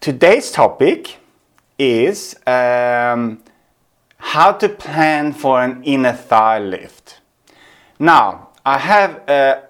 Today's 0.00 0.50
topic 0.50 1.18
is 1.78 2.34
um, 2.44 3.40
how 4.16 4.50
to 4.50 4.68
plan 4.68 5.32
for 5.32 5.62
an 5.62 5.84
inner 5.84 6.12
thigh 6.12 6.58
lift. 6.58 7.20
Now, 8.00 8.48
I 8.66 8.78
have 8.78 9.28
uh, 9.28 9.60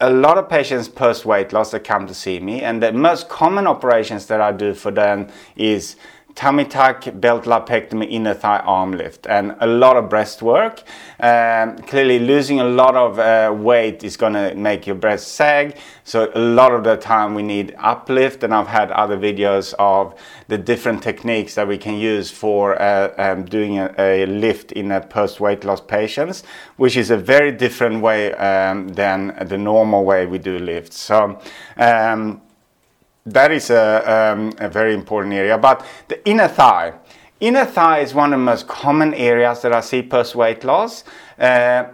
a 0.00 0.10
lot 0.10 0.38
of 0.38 0.48
patients 0.48 0.88
post 0.88 1.26
weight 1.26 1.52
loss 1.52 1.72
that 1.72 1.82
come 1.82 2.06
to 2.06 2.14
see 2.14 2.38
me, 2.38 2.62
and 2.62 2.80
the 2.80 2.92
most 2.92 3.28
common 3.28 3.66
operations 3.66 4.26
that 4.26 4.40
I 4.40 4.52
do 4.52 4.72
for 4.72 4.92
them 4.92 5.26
is 5.56 5.96
tummy 6.34 6.64
tuck, 6.64 7.04
belt 7.14 7.44
lipectomy, 7.44 8.10
inner 8.10 8.34
thigh 8.34 8.60
arm 8.60 8.92
lift, 8.92 9.26
and 9.26 9.56
a 9.60 9.66
lot 9.66 9.96
of 9.96 10.08
breast 10.08 10.42
work. 10.42 10.82
Um, 11.18 11.76
clearly, 11.78 12.18
losing 12.18 12.60
a 12.60 12.64
lot 12.64 12.96
of 12.96 13.18
uh, 13.18 13.52
weight 13.54 14.04
is 14.04 14.16
going 14.16 14.32
to 14.34 14.54
make 14.54 14.86
your 14.86 14.96
breast 14.96 15.28
sag. 15.28 15.76
So, 16.04 16.30
a 16.34 16.38
lot 16.38 16.72
of 16.72 16.84
the 16.84 16.96
time 16.96 17.34
we 17.34 17.42
need 17.42 17.74
uplift, 17.78 18.42
and 18.42 18.54
I've 18.54 18.68
had 18.68 18.90
other 18.90 19.16
videos 19.16 19.74
of 19.78 20.14
the 20.48 20.58
different 20.58 21.02
techniques 21.02 21.54
that 21.54 21.68
we 21.68 21.78
can 21.78 21.94
use 21.94 22.30
for 22.30 22.80
uh, 22.80 23.12
um, 23.18 23.44
doing 23.44 23.78
a, 23.78 23.94
a, 23.98 24.26
lift 24.26 24.72
in 24.72 24.90
a 24.92 25.00
post 25.00 25.40
weight 25.40 25.64
loss 25.64 25.80
patients, 25.80 26.42
which 26.76 26.96
is 26.96 27.10
a 27.10 27.16
very 27.16 27.52
different 27.52 28.02
way 28.02 28.32
um, 28.34 28.88
than 28.88 29.36
the 29.46 29.58
normal 29.58 30.04
way 30.04 30.26
we 30.26 30.38
do 30.38 30.58
lifts. 30.58 30.98
So, 30.98 31.38
um, 31.76 32.40
that 33.26 33.52
is 33.52 33.70
a, 33.70 34.32
um, 34.32 34.52
a 34.58 34.68
very 34.68 34.94
important 34.94 35.34
area. 35.34 35.58
But 35.58 35.84
the 36.08 36.26
inner 36.28 36.48
thigh, 36.48 36.94
inner 37.40 37.64
thigh 37.64 38.00
is 38.00 38.14
one 38.14 38.32
of 38.32 38.38
the 38.38 38.44
most 38.44 38.66
common 38.66 39.14
areas 39.14 39.62
that 39.62 39.72
I 39.72 39.80
see 39.80 40.02
post 40.02 40.34
weight 40.34 40.64
loss. 40.64 41.04
Uh, 41.38 41.84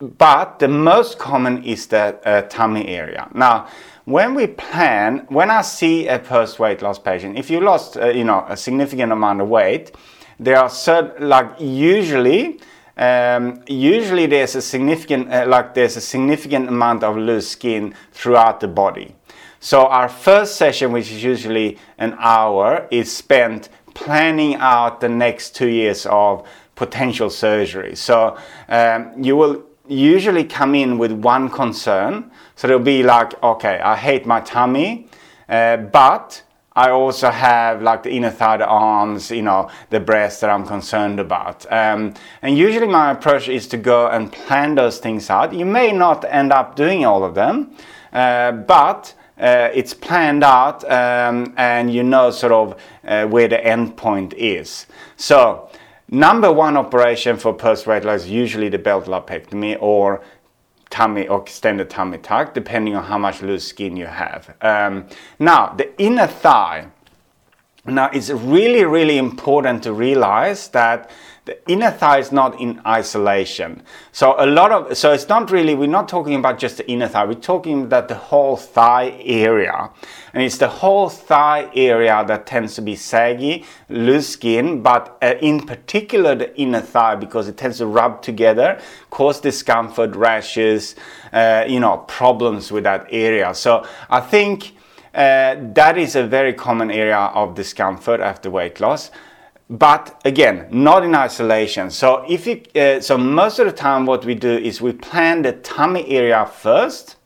but 0.00 0.58
the 0.58 0.68
most 0.68 1.18
common 1.18 1.62
is 1.64 1.86
the 1.86 2.18
uh, 2.24 2.42
tummy 2.42 2.88
area. 2.88 3.28
Now, 3.34 3.68
when 4.04 4.34
we 4.34 4.46
plan, 4.46 5.26
when 5.28 5.50
I 5.50 5.62
see 5.62 6.08
a 6.08 6.18
post 6.18 6.58
weight 6.58 6.82
loss 6.82 6.98
patient, 6.98 7.38
if 7.38 7.48
you 7.50 7.60
lost, 7.60 7.96
uh, 7.96 8.08
you 8.08 8.24
know, 8.24 8.44
a 8.48 8.56
significant 8.56 9.12
amount 9.12 9.40
of 9.40 9.48
weight, 9.48 9.92
there 10.38 10.58
are 10.58 10.68
certain, 10.68 11.28
like 11.28 11.48
usually, 11.58 12.60
um, 12.98 13.62
usually 13.66 14.26
there's 14.26 14.54
a 14.56 14.62
significant, 14.62 15.32
uh, 15.32 15.46
like 15.46 15.74
there's 15.74 15.96
a 15.96 16.00
significant 16.00 16.68
amount 16.68 17.02
of 17.02 17.16
loose 17.16 17.48
skin 17.48 17.94
throughout 18.12 18.60
the 18.60 18.68
body. 18.68 19.14
So 19.64 19.86
our 19.86 20.10
first 20.10 20.56
session, 20.56 20.92
which 20.92 21.10
is 21.10 21.24
usually 21.24 21.78
an 21.96 22.16
hour, 22.18 22.86
is 22.90 23.10
spent 23.10 23.70
planning 23.94 24.56
out 24.56 25.00
the 25.00 25.08
next 25.08 25.56
two 25.56 25.68
years 25.68 26.04
of 26.04 26.46
potential 26.74 27.30
surgery. 27.30 27.96
So 27.96 28.36
um, 28.68 29.14
you 29.24 29.36
will 29.36 29.64
usually 29.88 30.44
come 30.44 30.74
in 30.74 30.98
with 30.98 31.12
one 31.12 31.48
concern. 31.48 32.30
So 32.56 32.68
it'll 32.68 32.80
be 32.80 33.02
like, 33.02 33.42
okay, 33.42 33.80
I 33.80 33.96
hate 33.96 34.26
my 34.26 34.40
tummy, 34.40 35.08
uh, 35.48 35.78
but 35.78 36.42
I 36.76 36.90
also 36.90 37.30
have 37.30 37.80
like 37.80 38.02
the 38.02 38.10
inner 38.10 38.30
thigh, 38.30 38.58
the 38.58 38.66
arms, 38.66 39.30
you 39.30 39.40
know, 39.40 39.70
the 39.88 39.98
breast 39.98 40.42
that 40.42 40.50
I'm 40.50 40.66
concerned 40.66 41.20
about. 41.20 41.64
Um, 41.72 42.12
and 42.42 42.58
usually 42.58 42.88
my 42.88 43.12
approach 43.12 43.48
is 43.48 43.66
to 43.68 43.78
go 43.78 44.08
and 44.08 44.30
plan 44.30 44.74
those 44.74 44.98
things 44.98 45.30
out. 45.30 45.54
You 45.54 45.64
may 45.64 45.90
not 45.90 46.22
end 46.26 46.52
up 46.52 46.76
doing 46.76 47.06
all 47.06 47.24
of 47.24 47.34
them, 47.34 47.74
uh, 48.12 48.52
but 48.52 49.14
uh, 49.38 49.68
it's 49.74 49.92
planned 49.94 50.44
out 50.44 50.84
um, 50.90 51.54
and 51.56 51.92
you 51.92 52.02
know 52.02 52.30
sort 52.30 52.52
of 52.52 52.80
uh, 53.04 53.26
where 53.26 53.48
the 53.48 53.64
end 53.64 53.96
point 53.96 54.32
is. 54.34 54.86
So, 55.16 55.68
number 56.08 56.52
one 56.52 56.76
operation 56.76 57.36
for 57.36 57.52
post 57.52 57.86
loss 57.86 58.22
is 58.22 58.30
usually 58.30 58.68
the 58.68 58.78
belt 58.78 59.06
lipectomy 59.06 59.76
or 59.80 60.22
tummy 60.90 61.26
or 61.26 61.42
extended 61.42 61.90
tummy 61.90 62.18
tuck, 62.18 62.54
depending 62.54 62.94
on 62.94 63.04
how 63.04 63.18
much 63.18 63.42
loose 63.42 63.66
skin 63.66 63.96
you 63.96 64.06
have. 64.06 64.54
Um, 64.60 65.06
now, 65.38 65.74
the 65.74 66.00
inner 66.00 66.28
thigh. 66.28 66.86
Now, 67.86 68.08
it's 68.12 68.30
really, 68.30 68.84
really 68.84 69.18
important 69.18 69.82
to 69.82 69.92
realize 69.92 70.68
that 70.68 71.10
the 71.44 71.70
inner 71.70 71.90
thigh 71.90 72.18
is 72.18 72.32
not 72.32 72.58
in 72.58 72.80
isolation. 72.86 73.82
So 74.12 74.34
a 74.38 74.46
lot 74.46 74.72
of 74.72 74.96
so 74.96 75.12
it's 75.12 75.28
not 75.28 75.50
really 75.50 75.74
we're 75.74 75.86
not 75.86 76.08
talking 76.08 76.36
about 76.36 76.58
just 76.58 76.78
the 76.78 76.90
inner 76.90 77.06
thigh. 77.06 77.26
We're 77.26 77.34
talking 77.34 77.82
about 77.82 78.08
the 78.08 78.14
whole 78.14 78.56
thigh 78.56 79.20
area, 79.22 79.90
and 80.32 80.42
it's 80.42 80.56
the 80.56 80.68
whole 80.68 81.10
thigh 81.10 81.70
area 81.74 82.24
that 82.26 82.46
tends 82.46 82.74
to 82.76 82.82
be 82.82 82.96
saggy, 82.96 83.66
loose 83.90 84.30
skin, 84.30 84.80
but 84.82 85.18
uh, 85.20 85.34
in 85.42 85.66
particular 85.66 86.34
the 86.34 86.58
inner 86.58 86.80
thigh 86.80 87.16
because 87.16 87.46
it 87.46 87.58
tends 87.58 87.76
to 87.78 87.86
rub 87.86 88.22
together, 88.22 88.80
cause 89.10 89.40
discomfort, 89.40 90.16
rashes, 90.16 90.94
uh, 91.34 91.64
you 91.68 91.80
know, 91.80 91.98
problems 92.08 92.72
with 92.72 92.84
that 92.84 93.06
area. 93.10 93.54
So 93.54 93.86
I 94.08 94.20
think. 94.20 94.76
Uh, 95.14 95.54
that 95.74 95.96
is 95.96 96.16
a 96.16 96.26
very 96.26 96.52
common 96.52 96.90
area 96.90 97.16
of 97.16 97.54
discomfort 97.54 98.20
after 98.20 98.50
weight 98.50 98.80
loss. 98.80 99.12
But 99.70 100.20
again 100.24 100.66
not 100.70 101.04
in 101.04 101.14
isolation. 101.14 101.90
So 101.90 102.24
if 102.28 102.46
you 102.46 102.62
uh, 102.74 103.00
so 103.00 103.16
most 103.16 103.60
of 103.60 103.66
the 103.66 103.72
time 103.72 104.06
what 104.06 104.24
we 104.24 104.34
do 104.34 104.50
is 104.50 104.80
we 104.80 104.92
plan 104.92 105.42
the 105.42 105.52
tummy 105.52 106.06
area 106.08 106.44
first 106.44 107.16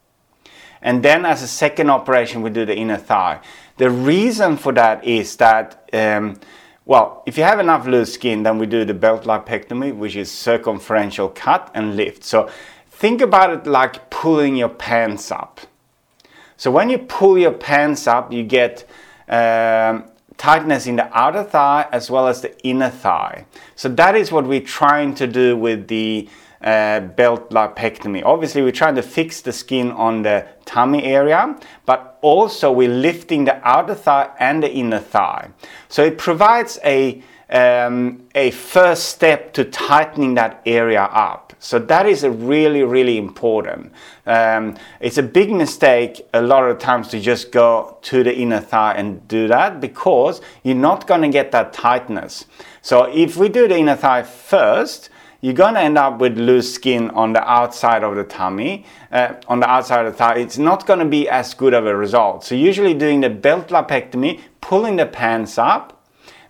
and 0.82 1.02
then 1.02 1.24
as 1.24 1.42
a 1.42 1.48
second 1.48 1.90
operation 1.90 2.42
we 2.42 2.50
do 2.50 2.66
the 2.66 2.76
inner 2.76 2.98
thigh. 2.98 3.40
The 3.78 3.90
reason 3.90 4.56
for 4.56 4.72
that 4.72 5.02
is 5.04 5.36
that 5.36 5.88
um, 5.94 6.38
well 6.84 7.22
if 7.26 7.38
you 7.38 7.44
have 7.44 7.58
enough 7.58 7.86
loose 7.86 8.12
skin 8.12 8.42
then 8.42 8.58
we 8.58 8.66
do 8.66 8.84
the 8.84 8.94
belt 8.94 9.24
lipectomy 9.24 9.96
which 9.96 10.14
is 10.14 10.30
circumferential 10.30 11.30
cut 11.30 11.70
and 11.74 11.96
lift. 11.96 12.22
So 12.22 12.50
think 12.90 13.22
about 13.22 13.50
it 13.50 13.66
like 13.66 14.10
pulling 14.10 14.56
your 14.56 14.68
pants 14.68 15.32
up 15.32 15.60
so 16.58 16.70
when 16.70 16.90
you 16.90 16.98
pull 16.98 17.38
your 17.38 17.52
pants 17.52 18.06
up 18.06 18.30
you 18.30 18.42
get 18.44 18.86
um, 19.28 20.04
tightness 20.38 20.86
in 20.86 20.96
the 20.96 21.18
outer 21.18 21.44
thigh 21.44 21.86
as 21.92 22.10
well 22.10 22.28
as 22.28 22.40
the 22.40 22.58
inner 22.66 22.88
thigh. 22.88 23.44
So 23.74 23.88
that 23.90 24.16
is 24.16 24.32
what 24.32 24.46
we're 24.46 24.60
trying 24.60 25.14
to 25.16 25.26
do 25.26 25.56
with 25.56 25.88
the 25.88 26.28
uh, 26.62 27.00
belt 27.00 27.50
lipectomy. 27.50 28.22
Obviously, 28.24 28.62
we're 28.62 28.72
trying 28.72 28.94
to 28.94 29.02
fix 29.02 29.40
the 29.40 29.52
skin 29.52 29.90
on 29.92 30.22
the 30.22 30.46
tummy 30.64 31.04
area, 31.04 31.56
but 31.86 32.18
also 32.22 32.72
we're 32.72 32.88
lifting 32.88 33.44
the 33.44 33.56
outer 33.68 33.94
thigh 33.94 34.30
and 34.38 34.62
the 34.62 34.72
inner 34.72 35.00
thigh. 35.00 35.50
So 35.88 36.04
it 36.04 36.18
provides 36.18 36.78
a 36.84 37.22
um, 37.50 38.26
a 38.34 38.50
first 38.50 39.08
step 39.08 39.52
to 39.54 39.64
tightening 39.64 40.34
that 40.34 40.62
area 40.66 41.02
up. 41.02 41.54
So 41.58 41.78
that 41.78 42.06
is 42.06 42.22
a 42.22 42.30
really, 42.30 42.82
really 42.84 43.18
important. 43.18 43.92
Um, 44.26 44.76
it's 45.00 45.18
a 45.18 45.22
big 45.22 45.50
mistake 45.50 46.26
a 46.32 46.40
lot 46.40 46.64
of 46.64 46.78
times 46.78 47.08
to 47.08 47.20
just 47.20 47.50
go 47.50 47.98
to 48.02 48.22
the 48.22 48.36
inner 48.36 48.60
thigh 48.60 48.94
and 48.94 49.26
do 49.26 49.48
that 49.48 49.80
because 49.80 50.40
you're 50.62 50.76
not 50.76 51.06
going 51.06 51.22
to 51.22 51.28
get 51.28 51.50
that 51.52 51.72
tightness. 51.72 52.44
So 52.80 53.04
if 53.04 53.36
we 53.36 53.48
do 53.48 53.66
the 53.66 53.76
inner 53.76 53.96
thigh 53.96 54.22
first, 54.22 55.10
you're 55.40 55.54
going 55.54 55.74
to 55.74 55.80
end 55.80 55.98
up 55.98 56.18
with 56.18 56.36
loose 56.36 56.74
skin 56.74 57.10
on 57.10 57.32
the 57.32 57.48
outside 57.48 58.02
of 58.02 58.16
the 58.16 58.24
tummy, 58.24 58.84
uh, 59.12 59.34
on 59.46 59.60
the 59.60 59.68
outside 59.68 60.04
of 60.04 60.12
the 60.12 60.18
thigh. 60.18 60.36
It's 60.36 60.58
not 60.58 60.86
going 60.86 60.98
to 60.98 61.04
be 61.04 61.28
as 61.28 61.54
good 61.54 61.74
of 61.74 61.86
a 61.86 61.96
result. 61.96 62.44
So 62.44 62.54
usually 62.54 62.94
doing 62.94 63.20
the 63.20 63.30
belt 63.30 63.68
lipectomy, 63.68 64.40
pulling 64.60 64.96
the 64.96 65.06
pants 65.06 65.56
up, 65.56 65.97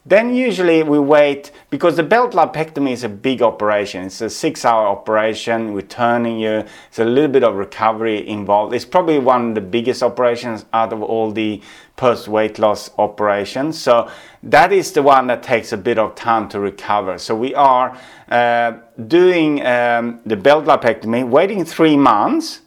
then 0.09 0.35
usually 0.35 0.83
we 0.83 0.99
wait 0.99 1.51
because 1.71 1.97
the 1.97 2.03
belt 2.03 2.33
lipectomy 2.33 2.93
is 2.93 3.05
a 3.05 3.09
big 3.09 3.43
operation. 3.43 4.05
It's 4.05 4.21
a 4.21 4.31
six-hour 4.31 4.87
operation. 4.87 5.75
We're 5.75 5.83
turning 5.83 6.39
you. 6.39 6.65
It's 6.89 6.99
a 6.99 7.05
little 7.05 7.31
bit 7.31 7.45
of 7.45 7.57
recovery 7.57 8.27
involved. 8.27 8.75
It's 8.75 8.85
probably 8.85 9.19
one 9.19 9.51
of 9.51 9.55
the 9.55 9.61
biggest 9.61 10.03
operations 10.03 10.65
out 10.73 10.93
of 10.93 11.03
all 11.03 11.31
the 11.31 11.61
post-weight 11.97 12.59
loss 12.59 12.91
operations. 12.97 13.79
So 13.79 14.11
that 14.43 14.73
is 14.73 14.93
the 14.93 15.03
one 15.03 15.27
that 15.27 15.43
takes 15.43 15.73
a 15.73 15.77
bit 15.77 15.99
of 15.99 16.15
time 16.15 16.49
to 16.51 16.61
recover. 16.61 17.19
So 17.19 17.35
we 17.35 17.55
are 17.55 17.99
uh, 18.31 18.79
doing 19.07 19.65
um, 19.67 20.21
the 20.25 20.37
belt 20.37 20.65
lipectomy, 20.65 21.29
waiting 21.29 21.65
three 21.65 21.97
months 21.97 22.61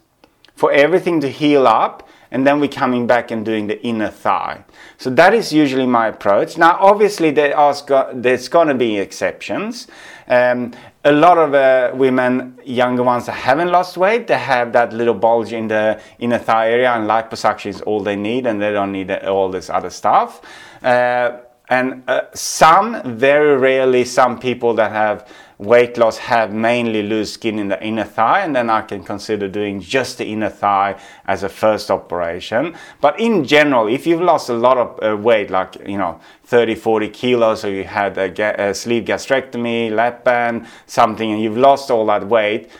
for 0.54 0.70
everything 0.70 1.20
to 1.20 1.28
heal 1.28 1.66
up 1.66 2.08
and 2.32 2.46
then 2.46 2.58
we're 2.60 2.68
coming 2.68 3.06
back 3.06 3.30
and 3.30 3.44
doing 3.44 3.66
the 3.68 3.80
inner 3.84 4.08
thigh. 4.08 4.64
So 4.96 5.10
that 5.10 5.34
is 5.34 5.52
usually 5.52 5.86
my 5.86 6.08
approach. 6.08 6.56
Now, 6.56 6.78
obviously, 6.80 7.30
there 7.30 7.56
are, 7.56 7.74
there's 8.14 8.48
going 8.48 8.68
to 8.68 8.74
be 8.74 8.98
exceptions. 8.98 9.86
Um, 10.26 10.72
a 11.04 11.12
lot 11.12 11.36
of 11.36 11.52
uh, 11.52 11.90
women, 11.94 12.58
younger 12.64 13.02
ones 13.02 13.26
that 13.26 13.32
haven't 13.32 13.70
lost 13.70 13.98
weight, 13.98 14.28
they 14.28 14.38
have 14.38 14.72
that 14.72 14.94
little 14.94 15.14
bulge 15.14 15.52
in 15.52 15.68
the 15.68 16.00
inner 16.20 16.38
thigh 16.38 16.70
area, 16.70 16.92
and 16.92 17.06
liposuction 17.06 17.66
is 17.66 17.82
all 17.82 18.00
they 18.00 18.16
need, 18.16 18.46
and 18.46 18.62
they 18.62 18.72
don't 18.72 18.92
need 18.92 19.10
all 19.10 19.50
this 19.50 19.68
other 19.68 19.90
stuff. 19.90 20.40
Uh, 20.82 21.38
and 21.68 22.02
uh, 22.08 22.22
some, 22.34 23.02
very 23.18 23.56
rarely, 23.58 24.04
some 24.04 24.38
people 24.38 24.74
that 24.74 24.90
have 24.90 25.28
weight 25.62 25.96
loss 25.96 26.18
have 26.18 26.52
mainly 26.52 27.02
loose 27.02 27.34
skin 27.34 27.58
in 27.58 27.68
the 27.68 27.82
inner 27.84 28.04
thigh, 28.04 28.40
and 28.40 28.54
then 28.54 28.68
I 28.68 28.82
can 28.82 29.02
consider 29.04 29.48
doing 29.48 29.80
just 29.80 30.18
the 30.18 30.26
inner 30.26 30.48
thigh 30.48 31.00
as 31.26 31.42
a 31.42 31.48
first 31.48 31.90
operation. 31.90 32.74
But 33.00 33.18
in 33.18 33.44
general, 33.44 33.86
if 33.88 34.06
you've 34.06 34.20
lost 34.20 34.48
a 34.48 34.54
lot 34.54 34.78
of 34.78 35.02
uh, 35.02 35.16
weight, 35.16 35.50
like 35.50 35.76
you 35.86 35.98
know 35.98 36.20
30, 36.44 36.74
40 36.74 37.08
kilos, 37.08 37.64
or 37.64 37.70
you 37.70 37.84
had 37.84 38.18
a, 38.18 38.28
ga- 38.28 38.56
a 38.58 38.74
sleeve 38.74 39.04
gastrectomy, 39.04 39.90
lap 39.90 40.24
band, 40.24 40.66
something, 40.86 41.30
and 41.32 41.40
you've 41.40 41.56
lost 41.56 41.90
all 41.90 42.06
that 42.06 42.26
weight 42.26 42.70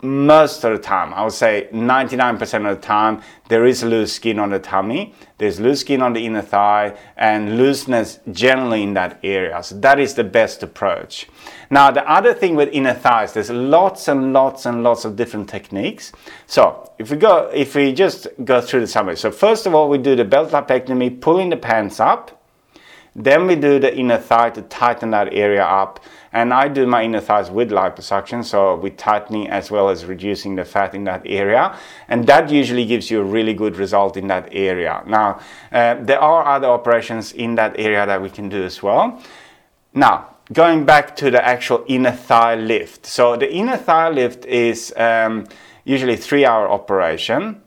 most 0.00 0.62
of 0.62 0.72
the 0.72 0.78
time, 0.78 1.12
I 1.12 1.24
would 1.24 1.32
say 1.32 1.68
99% 1.72 2.70
of 2.70 2.80
the 2.80 2.86
time, 2.86 3.20
there 3.48 3.66
is 3.66 3.82
loose 3.82 4.12
skin 4.12 4.38
on 4.38 4.50
the 4.50 4.60
tummy, 4.60 5.14
there's 5.38 5.58
loose 5.58 5.80
skin 5.80 6.02
on 6.02 6.12
the 6.12 6.24
inner 6.24 6.42
thigh, 6.42 6.96
and 7.16 7.56
looseness 7.56 8.20
generally 8.30 8.84
in 8.84 8.94
that 8.94 9.18
area. 9.24 9.60
So 9.62 9.74
that 9.80 9.98
is 9.98 10.14
the 10.14 10.22
best 10.22 10.62
approach. 10.62 11.26
Now, 11.70 11.90
the 11.90 12.08
other 12.08 12.32
thing 12.32 12.54
with 12.54 12.68
inner 12.72 12.94
thighs, 12.94 13.32
there's 13.32 13.50
lots 13.50 14.06
and 14.06 14.32
lots 14.32 14.66
and 14.66 14.84
lots 14.84 15.04
of 15.04 15.16
different 15.16 15.48
techniques. 15.48 16.12
So 16.46 16.92
if 16.98 17.10
we 17.10 17.16
go, 17.16 17.50
if 17.52 17.74
we 17.74 17.92
just 17.92 18.28
go 18.44 18.60
through 18.60 18.80
the 18.80 18.86
summary. 18.86 19.16
So 19.16 19.32
first 19.32 19.66
of 19.66 19.74
all, 19.74 19.88
we 19.88 19.98
do 19.98 20.14
the 20.14 20.24
belt 20.24 20.50
lipectomy, 20.50 21.20
pulling 21.20 21.50
the 21.50 21.56
pants 21.56 21.98
up. 21.98 22.37
Then 23.14 23.46
we 23.46 23.56
do 23.56 23.78
the 23.78 23.96
inner 23.96 24.18
thigh 24.18 24.50
to 24.50 24.62
tighten 24.62 25.10
that 25.10 25.32
area 25.32 25.64
up. 25.64 26.00
And 26.32 26.52
I 26.52 26.68
do 26.68 26.86
my 26.86 27.04
inner 27.04 27.20
thighs 27.20 27.50
with 27.50 27.70
liposuction, 27.70 28.44
so 28.44 28.76
with 28.76 28.96
tightening 28.96 29.48
as 29.48 29.70
well 29.70 29.88
as 29.88 30.04
reducing 30.04 30.56
the 30.56 30.64
fat 30.64 30.94
in 30.94 31.04
that 31.04 31.22
area. 31.24 31.76
And 32.08 32.26
that 32.26 32.50
usually 32.50 32.84
gives 32.84 33.10
you 33.10 33.20
a 33.20 33.24
really 33.24 33.54
good 33.54 33.76
result 33.76 34.16
in 34.16 34.26
that 34.28 34.48
area. 34.52 35.02
Now, 35.06 35.40
uh, 35.72 35.94
there 36.00 36.20
are 36.20 36.44
other 36.46 36.68
operations 36.68 37.32
in 37.32 37.54
that 37.56 37.78
area 37.78 38.06
that 38.06 38.20
we 38.20 38.30
can 38.30 38.48
do 38.48 38.62
as 38.62 38.82
well. 38.82 39.22
Now, 39.94 40.36
going 40.52 40.84
back 40.84 41.16
to 41.16 41.30
the 41.30 41.44
actual 41.44 41.84
inner 41.88 42.12
thigh 42.12 42.54
lift. 42.54 43.06
So 43.06 43.36
the 43.36 43.52
inner 43.52 43.76
thigh 43.76 44.10
lift 44.10 44.44
is 44.46 44.92
um, 44.96 45.46
usually 45.84 46.16
three 46.16 46.44
hour 46.44 46.70
operation. 46.70 47.62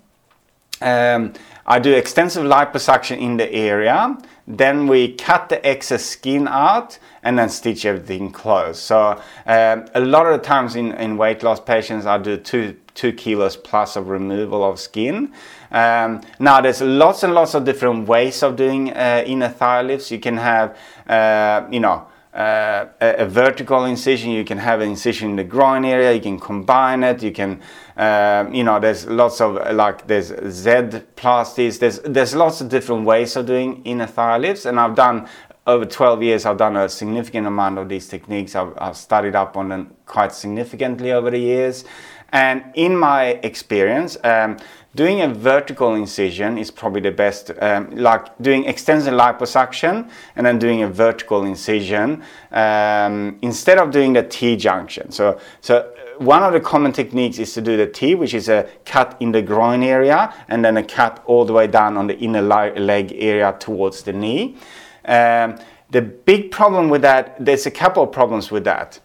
Um, 0.81 1.33
I 1.71 1.79
do 1.79 1.93
extensive 1.93 2.43
liposuction 2.43 3.17
in 3.17 3.37
the 3.37 3.49
area. 3.49 4.17
Then 4.45 4.87
we 4.87 5.13
cut 5.13 5.47
the 5.47 5.65
excess 5.65 6.03
skin 6.03 6.45
out 6.49 6.99
and 7.23 7.39
then 7.39 7.47
stitch 7.47 7.85
everything 7.85 8.29
closed. 8.33 8.79
So 8.79 9.21
um, 9.45 9.85
a 9.95 10.01
lot 10.01 10.25
of 10.25 10.33
the 10.33 10.45
times 10.45 10.75
in, 10.75 10.91
in 10.95 11.15
weight 11.15 11.43
loss 11.43 11.61
patients, 11.61 12.05
I 12.05 12.17
do 12.17 12.35
two 12.35 12.75
two 12.93 13.13
kilos 13.13 13.55
plus 13.55 13.95
of 13.95 14.09
removal 14.09 14.65
of 14.65 14.81
skin. 14.81 15.31
Um, 15.71 16.19
now 16.39 16.59
there's 16.59 16.81
lots 16.81 17.23
and 17.23 17.33
lots 17.33 17.53
of 17.53 17.63
different 17.63 18.05
ways 18.05 18.43
of 18.43 18.57
doing 18.57 18.91
uh, 18.91 19.23
inner 19.25 19.47
thigh 19.47 19.81
lifts. 19.81 20.11
You 20.11 20.19
can 20.19 20.35
have, 20.35 20.77
uh, 21.07 21.65
you 21.71 21.79
know, 21.79 22.05
uh, 22.33 22.85
a, 23.01 23.15
a, 23.23 23.25
vertical 23.25 23.83
incision, 23.83 24.31
you 24.31 24.45
can 24.45 24.57
have 24.57 24.79
an 24.79 24.89
incision 24.89 25.31
in 25.31 25.35
the 25.35 25.43
groin 25.43 25.83
area, 25.83 26.13
you 26.13 26.21
can 26.21 26.39
combine 26.39 27.03
it, 27.03 27.21
you 27.21 27.31
can, 27.31 27.59
uh, 28.01 28.49
you 28.51 28.63
know, 28.63 28.79
there's 28.79 29.05
lots 29.05 29.39
of, 29.39 29.53
like, 29.75 30.07
there's 30.07 30.27
Z 30.27 30.71
plasties, 31.15 31.77
there's, 31.77 31.99
there's 31.99 32.33
lots 32.33 32.59
of 32.59 32.67
different 32.67 33.05
ways 33.05 33.35
of 33.35 33.45
doing 33.45 33.83
inner 33.83 34.07
thigh 34.07 34.39
lifts, 34.39 34.65
and 34.65 34.79
I've 34.79 34.95
done, 34.95 35.29
over 35.67 35.85
12 35.85 36.23
years, 36.23 36.47
I've 36.47 36.57
done 36.57 36.75
a 36.77 36.89
significant 36.89 37.45
amount 37.45 37.77
of 37.77 37.87
these 37.87 38.07
techniques. 38.07 38.55
I've, 38.55 38.73
I've 38.79 38.97
studied 38.97 39.35
up 39.35 39.55
on 39.55 39.69
them 39.69 39.93
quite 40.07 40.33
significantly 40.33 41.11
over 41.11 41.29
the 41.29 41.37
years. 41.37 41.85
And 42.29 42.63
in 42.73 42.97
my 42.97 43.39
experience, 43.43 44.17
um, 44.23 44.57
doing 44.95 45.21
a 45.21 45.27
vertical 45.27 45.95
incision 45.95 46.57
is 46.57 46.69
probably 46.69 47.01
the 47.01 47.11
best, 47.11 47.51
um, 47.61 47.89
like 47.95 48.37
doing 48.41 48.65
extensive 48.65 49.13
liposuction 49.13 50.09
and 50.35 50.45
then 50.45 50.59
doing 50.59 50.83
a 50.83 50.87
vertical 50.87 51.45
incision 51.45 52.23
um, 52.51 53.37
instead 53.41 53.77
of 53.77 53.91
doing 53.91 54.13
the 54.13 54.23
T 54.23 54.55
junction. 54.57 55.11
So, 55.11 55.39
so 55.61 55.77
uh, 55.77 56.23
one 56.23 56.43
of 56.43 56.51
the 56.51 56.59
common 56.59 56.91
techniques 56.91 57.39
is 57.39 57.53
to 57.53 57.61
do 57.61 57.77
the 57.77 57.87
T, 57.87 58.15
which 58.15 58.33
is 58.33 58.49
a 58.49 58.67
cut 58.85 59.15
in 59.21 59.31
the 59.31 59.41
groin 59.41 59.81
area 59.81 60.33
and 60.49 60.63
then 60.63 60.77
a 60.77 60.83
cut 60.83 61.23
all 61.25 61.45
the 61.45 61.53
way 61.53 61.67
down 61.67 61.95
on 61.97 62.07
the 62.07 62.17
inner 62.19 62.41
leg 62.41 63.13
area 63.15 63.55
towards 63.59 64.03
the 64.03 64.13
knee. 64.13 64.57
Um, 65.05 65.57
the 65.89 66.01
big 66.01 66.51
problem 66.51 66.89
with 66.89 67.01
that, 67.01 67.43
there's 67.43 67.65
a 67.65 67.71
couple 67.71 68.03
of 68.03 68.11
problems 68.11 68.51
with 68.51 68.65
that. 68.65 68.99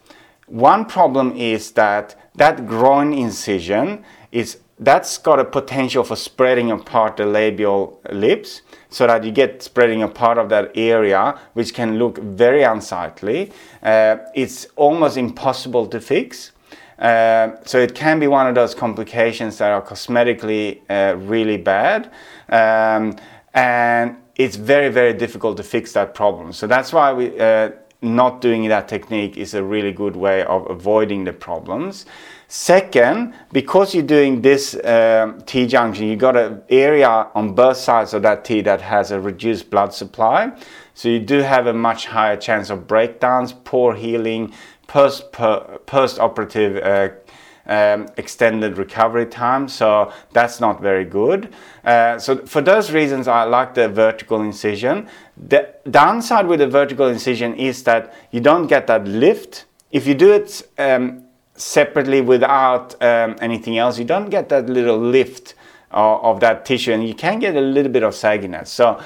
One 0.47 0.85
problem 0.85 1.35
is 1.35 1.71
that 1.71 2.15
that 2.35 2.65
groin 2.65 3.13
incision 3.13 4.05
is 4.31 4.59
that's 4.79 5.17
got 5.17 5.39
a 5.39 5.45
potential 5.45 6.03
for 6.03 6.15
spreading 6.15 6.71
apart 6.71 7.17
the 7.17 7.25
labial 7.25 7.99
lips 8.11 8.61
so 8.89 9.07
that 9.07 9.23
you 9.23 9.31
get 9.31 9.63
spreading 9.63 10.03
apart 10.03 10.37
of 10.37 10.49
that 10.49 10.71
area 10.75 11.39
which 11.53 11.73
can 11.73 11.97
look 11.97 12.19
very 12.19 12.63
unsightly. 12.63 13.51
Uh, 13.81 14.17
it's 14.35 14.67
almost 14.75 15.17
impossible 15.17 15.87
to 15.87 15.99
fix. 15.99 16.51
Uh, 16.99 17.51
so 17.63 17.79
it 17.79 17.93
can 17.93 18.19
be 18.19 18.27
one 18.27 18.47
of 18.47 18.55
those 18.55 18.73
complications 18.73 19.57
that 19.57 19.71
are 19.71 19.81
cosmetically 19.81 20.81
uh, 20.89 21.15
really 21.17 21.57
bad. 21.57 22.11
Um, 22.49 23.15
and 23.53 24.17
it's 24.35 24.55
very 24.55 24.89
very 24.89 25.13
difficult 25.13 25.57
to 25.57 25.63
fix 25.63 25.93
that 25.93 26.13
problem. 26.13 26.53
So 26.53 26.67
that's 26.67 26.93
why 26.93 27.13
we 27.13 27.39
uh, 27.39 27.71
not 28.01 28.41
doing 28.41 28.67
that 28.69 28.87
technique 28.87 29.37
is 29.37 29.53
a 29.53 29.63
really 29.63 29.91
good 29.91 30.15
way 30.15 30.43
of 30.43 30.69
avoiding 30.69 31.23
the 31.23 31.33
problems. 31.33 32.05
Second, 32.47 33.33
because 33.51 33.93
you're 33.93 34.03
doing 34.05 34.41
this 34.41 34.75
um, 34.85 35.41
T 35.41 35.65
junction, 35.67 36.07
you 36.07 36.15
got 36.15 36.37
an 36.37 36.61
area 36.69 37.09
on 37.33 37.53
both 37.53 37.77
sides 37.77 38.13
of 38.13 38.21
that 38.21 38.45
T 38.45 38.61
that 38.61 38.81
has 38.81 39.11
a 39.11 39.19
reduced 39.19 39.69
blood 39.69 39.93
supply. 39.93 40.51
So 40.93 41.09
you 41.09 41.19
do 41.19 41.39
have 41.39 41.67
a 41.67 41.73
much 41.73 42.05
higher 42.05 42.37
chance 42.37 42.69
of 42.69 42.87
breakdowns, 42.87 43.51
poor 43.51 43.95
healing, 43.95 44.53
post 44.87 45.31
post 45.31 46.19
operative 46.19 46.77
uh, 46.77 47.09
um, 47.67 48.07
extended 48.17 48.77
recovery 48.77 49.25
time. 49.25 49.67
So 49.67 50.11
that's 50.33 50.59
not 50.59 50.81
very 50.81 51.05
good. 51.05 51.53
Uh, 51.83 52.17
so 52.19 52.45
for 52.45 52.61
those 52.61 52.91
reasons, 52.91 53.27
I 53.27 53.43
like 53.43 53.73
the 53.73 53.87
vertical 53.89 54.41
incision. 54.41 55.07
The 55.37 55.73
downside 55.89 56.47
with 56.47 56.59
the 56.59 56.67
vertical 56.67 57.07
incision 57.07 57.55
is 57.55 57.83
that 57.83 58.13
you 58.31 58.39
don't 58.39 58.67
get 58.67 58.87
that 58.87 59.05
lift. 59.07 59.65
If 59.91 60.07
you 60.07 60.15
do 60.15 60.33
it 60.33 60.67
um, 60.77 61.23
separately 61.55 62.21
without 62.21 63.01
um, 63.01 63.35
anything 63.41 63.77
else, 63.77 63.97
you 63.97 64.05
don't 64.05 64.29
get 64.29 64.49
that 64.49 64.69
little 64.69 64.99
lift 64.99 65.55
of, 65.91 66.23
of 66.23 66.39
that 66.41 66.65
tissue, 66.65 66.93
and 66.93 67.07
you 67.07 67.13
can 67.13 67.39
get 67.39 67.55
a 67.55 67.61
little 67.61 67.91
bit 67.91 68.03
of 68.03 68.13
sagginess. 68.13 68.67
So 68.67 69.01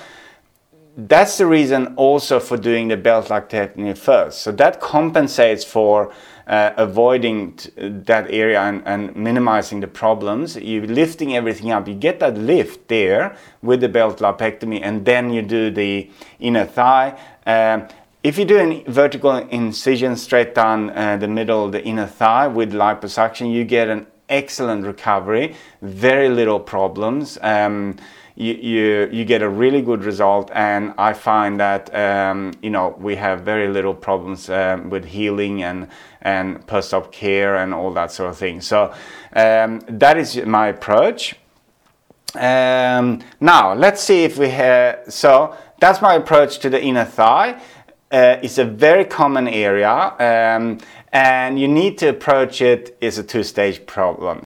that's 0.98 1.38
the 1.38 1.46
reason 1.46 1.94
also 1.96 2.40
for 2.40 2.58
doing 2.58 2.90
the 2.90 2.98
belt 2.98 3.30
like 3.30 3.50
technique 3.50 3.98
first. 3.98 4.42
So 4.42 4.52
that 4.54 4.82
compensates 4.82 5.64
for 5.64 6.12
uh, 6.52 6.74
avoiding 6.76 7.54
t- 7.54 7.72
that 7.78 8.30
area 8.30 8.62
and, 8.62 8.84
and, 8.86 9.16
minimizing 9.16 9.80
the 9.80 9.88
problems. 9.88 10.58
You're 10.58 10.86
lifting 10.86 11.34
everything 11.34 11.72
up. 11.72 11.88
You 11.88 11.96
get 11.96 12.20
that 12.20 12.38
lift 12.38 12.90
there 12.90 13.38
with 13.62 13.80
the 13.80 13.88
belt 13.88 14.20
lipectomy, 14.20 14.82
and 14.84 15.06
then 15.06 15.32
you 15.32 15.42
do 15.42 15.72
the 15.72 16.12
inner 16.42 16.66
thigh. 16.66 17.18
Um, 17.46 17.88
if 18.22 18.38
you 18.38 18.44
do 18.44 18.60
a 18.60 18.84
vertical 18.92 19.32
incision 19.38 20.18
straight 20.18 20.54
down 20.54 20.90
uh, 20.90 21.16
the 21.16 21.28
middle 21.30 21.64
of 21.66 21.72
the 21.72 21.84
inner 21.84 22.06
thigh 22.06 22.48
with 22.48 22.74
liposuction, 22.74 23.52
you 23.54 23.64
get 23.64 23.88
an 23.88 24.06
excellent 24.28 24.86
recovery, 24.86 25.56
very 25.82 26.28
little 26.28 26.60
problems. 26.60 27.38
Um, 27.42 27.96
you, 28.42 28.54
you, 28.56 29.10
you 29.12 29.24
get 29.24 29.44
a 29.44 29.50
really 29.50 29.84
good 29.84 30.04
result 30.04 30.50
and 30.56 30.94
I 30.98 31.14
find 31.14 31.60
that 31.60 31.94
um, 31.94 32.54
you 32.64 32.72
know 32.72 32.96
we 32.98 33.16
have 33.16 33.42
very 33.42 33.68
little 33.68 33.94
problems 33.94 34.50
um, 34.50 34.90
with 34.90 35.06
healing 35.06 35.62
and 35.64 35.88
and 36.24 36.66
post-op 36.66 37.12
care 37.12 37.58
and 37.58 37.74
all 37.74 37.92
that 37.94 38.12
sort 38.12 38.30
of 38.32 38.38
thing. 38.38 38.62
So 38.62 38.94
um, 39.34 39.82
that 39.88 40.18
is 40.18 40.36
my 40.46 40.68
approach. 40.68 41.36
Um, 42.34 43.22
now 43.40 43.74
let's 43.74 44.02
see 44.02 44.24
if 44.24 44.38
we 44.38 44.50
have 44.50 45.04
so 45.08 45.56
that's 45.80 46.02
my 46.02 46.16
approach 46.16 46.60
to 46.60 46.70
the 46.70 46.82
inner 46.82 47.06
thigh. 47.06 47.62
Uh, 48.12 48.38
it's 48.42 48.58
a 48.58 48.66
very 48.66 49.06
common 49.06 49.48
area 49.48 49.92
um, 50.20 50.80
and 51.14 51.60
you 51.60 51.68
need 51.68 51.98
to 52.00 52.10
approach 52.10 52.62
it 52.62 52.98
as 53.02 53.18
a 53.18 53.24
two-stage 53.24 53.86
problem 53.86 54.42